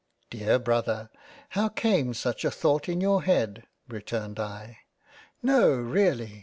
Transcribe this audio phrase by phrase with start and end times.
[0.31, 1.11] Dear Brother,
[1.49, 3.67] how came such a thought in your head!
[3.87, 4.79] (returned I)
[5.43, 6.39] No really